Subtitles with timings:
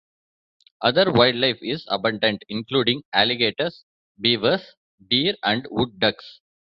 [0.81, 3.85] Other wildlife is abundant, including alligators,
[4.19, 4.73] beavers,
[5.09, 6.39] deer, and wood ducks.